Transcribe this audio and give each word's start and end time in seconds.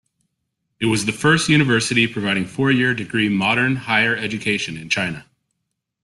It 0.79 0.87
was 0.87 1.05
the 1.05 1.11
first 1.11 1.47
university 1.47 2.07
providing 2.07 2.47
four 2.47 2.71
year 2.71 2.95
degree 2.95 3.29
modern 3.29 3.75
higher 3.75 4.15
education 4.15 4.75
in 4.75 4.89
China. 4.89 5.27